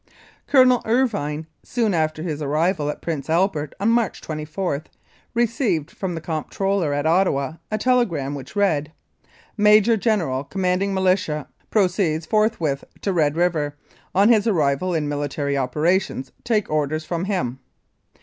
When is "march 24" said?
3.91-4.83